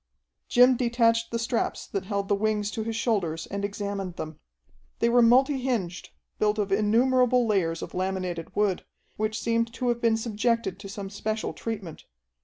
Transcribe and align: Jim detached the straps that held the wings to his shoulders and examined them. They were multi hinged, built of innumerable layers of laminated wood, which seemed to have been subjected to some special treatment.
Jim 0.49 0.75
detached 0.75 1.29
the 1.29 1.37
straps 1.37 1.85
that 1.85 2.05
held 2.05 2.27
the 2.27 2.33
wings 2.33 2.71
to 2.71 2.81
his 2.83 2.95
shoulders 2.95 3.45
and 3.51 3.63
examined 3.63 4.15
them. 4.15 4.39
They 4.97 5.09
were 5.09 5.21
multi 5.21 5.59
hinged, 5.59 6.09
built 6.39 6.57
of 6.57 6.71
innumerable 6.71 7.45
layers 7.45 7.83
of 7.83 7.93
laminated 7.93 8.55
wood, 8.55 8.83
which 9.17 9.39
seemed 9.39 9.71
to 9.75 9.89
have 9.89 10.01
been 10.01 10.17
subjected 10.17 10.79
to 10.79 10.89
some 10.89 11.11
special 11.11 11.53
treatment. 11.53 12.05